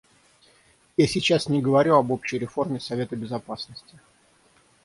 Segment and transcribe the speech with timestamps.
[0.97, 3.99] Я сейчас не говорю об общей реформе Совета Безопасности.